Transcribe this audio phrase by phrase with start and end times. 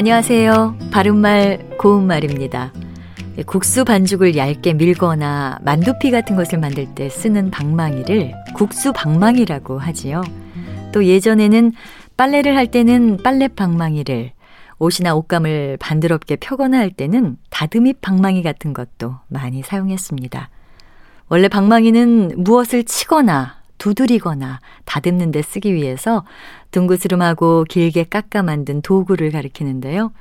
[0.00, 0.78] 안녕하세요.
[0.90, 2.72] 바른말 고운말입니다.
[3.44, 10.22] 국수 반죽을 얇게 밀거나 만두피 같은 것을 만들 때 쓰는 방망이를 국수 방망이라고 하지요.
[10.94, 11.72] 또 예전에는
[12.16, 14.32] 빨래를 할 때는 빨래 방망이를
[14.78, 20.48] 옷이나 옷감을 반드럽게 펴거나 할 때는 다듬이 방망이 같은 것도 많이 사용했습니다.
[21.28, 26.24] 원래 방망이는 무엇을 치거나 두드리거나 다듬는 데 쓰기 위해서
[26.70, 30.12] 둥그스름하고 길게 깎아 만든 도구를 가리키는데요.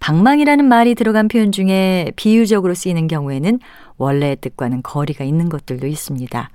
[0.00, 3.60] 방망이라는 말이 들어간 표현 중에 비유적으로 쓰이는 경우에는
[3.96, 6.50] 원래의 뜻과는 거리가 있는 것들도 있습니다.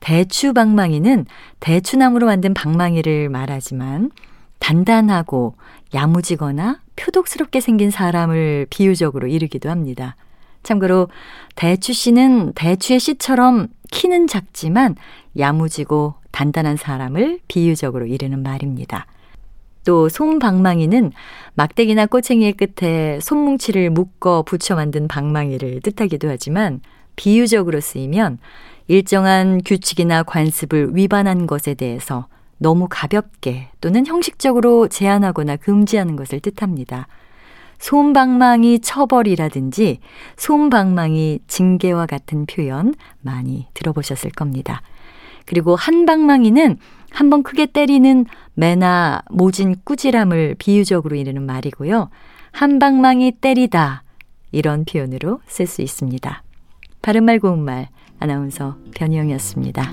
[0.00, 1.26] 대추 방망이는
[1.60, 4.10] 대추나무로 만든 방망이를 말하지만
[4.58, 5.54] 단단하고
[5.94, 10.16] 야무지거나 표독스럽게 생긴 사람을 비유적으로 이르기도 합니다.
[10.62, 11.08] 참고로
[11.54, 14.96] 대추 씨는 대추의 씨처럼 키는 작지만
[15.38, 19.06] 야무지고 단단한 사람을 비유적으로 이르는 말입니다.
[19.84, 21.12] 또 솜방망이는
[21.54, 26.80] 막대기나 꼬챙이의 끝에 솜뭉치를 묶어 붙여 만든 방망이를 뜻하기도 하지만
[27.14, 28.38] 비유적으로 쓰이면
[28.88, 32.26] 일정한 규칙이나 관습을 위반한 것에 대해서
[32.58, 37.06] 너무 가볍게 또는 형식적으로 제한하거나 금지하는 것을 뜻합니다.
[37.84, 39.98] 솜방망이 처벌이라든지
[40.38, 44.80] 솜방망이 징계와 같은 표현 많이 들어보셨을 겁니다.
[45.44, 46.78] 그리고 한방망이는
[47.10, 48.24] 한번 크게 때리는
[48.54, 52.08] 매나 모진 꾸지람을 비유적으로 이르는 말이고요.
[52.52, 54.02] 한방망이 때리다
[54.50, 56.42] 이런 표현으로 쓸 수 있습니다.
[57.02, 59.92] 바른말 고운말 아나운서 변희영이었습니다.